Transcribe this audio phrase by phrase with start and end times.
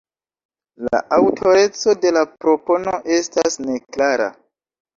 [0.87, 4.31] La aŭtoreco de la propono estas neklara.